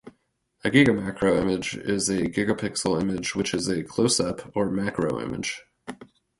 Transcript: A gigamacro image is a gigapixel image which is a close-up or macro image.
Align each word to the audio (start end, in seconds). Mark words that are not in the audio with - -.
A 0.63 0.71
gigamacro 0.71 1.39
image 1.39 1.75
is 1.77 2.09
a 2.09 2.23
gigapixel 2.23 2.99
image 2.99 3.35
which 3.35 3.53
is 3.53 3.67
a 3.67 3.83
close-up 3.83 4.51
or 4.55 4.71
macro 4.71 5.21
image. 5.21 5.63